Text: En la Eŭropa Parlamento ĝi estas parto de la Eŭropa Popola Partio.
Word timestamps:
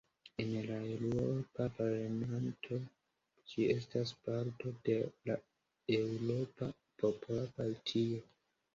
En 0.43 0.53
la 0.69 0.77
Eŭropa 0.93 1.67
Parlamento 1.79 2.79
ĝi 3.53 3.69
estas 3.75 4.15
parto 4.25 4.75
de 4.91 4.99
la 5.31 5.39
Eŭropa 6.03 6.75
Popola 7.05 7.49
Partio. 7.63 8.29